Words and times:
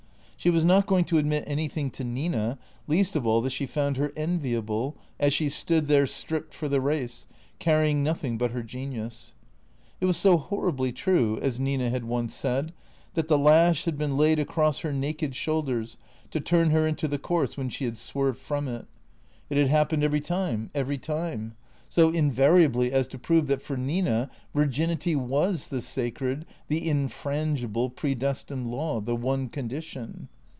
She 0.43 0.49
was 0.49 0.63
not 0.63 0.87
going 0.87 1.05
to 1.05 1.19
admit 1.19 1.43
anything 1.45 1.91
to 1.91 2.03
Nina, 2.03 2.57
least 2.87 3.15
of 3.15 3.27
all 3.27 3.41
that 3.41 3.51
she 3.51 3.67
found 3.67 3.95
her 3.97 4.11
enviable, 4.17 4.95
as 5.19 5.35
she 5.35 5.49
stood 5.49 5.87
there, 5.87 6.07
stripped 6.07 6.51
for 6.55 6.67
the 6.67 6.81
race, 6.81 7.27
carrying 7.59 8.01
noth 8.01 8.23
ing 8.23 8.39
but 8.39 8.49
her 8.49 8.63
genius. 8.63 9.35
It 9.99 10.07
was 10.07 10.17
so 10.17 10.37
horribly 10.37 10.91
true 10.91 11.37
(as 11.41 11.59
Nina 11.59 11.91
had 11.91 12.05
once 12.05 12.33
said) 12.33 12.73
that 13.13 13.27
the 13.27 13.37
lash 13.37 13.85
had 13.85 13.99
been 13.99 14.17
laid 14.17 14.39
across 14.39 14.79
her 14.79 14.91
naked 14.91 15.35
shoulders 15.35 15.97
to 16.31 16.39
turn 16.39 16.71
her 16.71 16.87
into 16.87 17.07
the 17.07 17.19
course 17.19 17.55
when 17.55 17.69
she 17.69 17.85
had 17.85 17.95
swerved 17.99 18.39
from 18.39 18.67
it. 18.67 18.87
It 19.51 19.57
had 19.57 19.57
THE 19.57 19.57
GEE 19.57 19.61
A 19.61 19.61
TOES 19.61 19.69
377 19.69 19.69
happened 19.77 20.03
every 20.03 20.21
time, 20.21 20.69
every 20.73 20.97
time; 21.37 21.55
so 21.91 22.07
invariably 22.09 22.89
as 22.93 23.05
to 23.05 23.19
prove 23.19 23.47
that 23.47 23.61
for 23.61 23.75
Nina 23.75 24.29
virginity 24.55 25.13
was 25.13 25.67
the 25.67 25.81
sacred, 25.81 26.45
the 26.69 26.87
infrangible, 26.87 27.89
predestined 27.93 28.71
law, 28.71 29.01
the 29.01 29.13
one 29.17 29.49
condition. 29.49 30.29